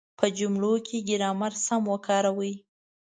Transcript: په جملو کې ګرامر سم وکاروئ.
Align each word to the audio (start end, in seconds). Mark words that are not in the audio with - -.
په 0.19 0.25
جملو 0.37 0.73
کې 0.87 0.97
ګرامر 1.09 1.53
سم 1.65 1.81
وکاروئ. 1.93 2.53